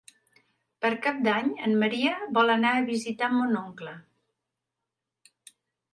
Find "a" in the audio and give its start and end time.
2.79-2.87